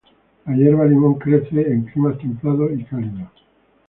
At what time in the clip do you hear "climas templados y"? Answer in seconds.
1.83-2.83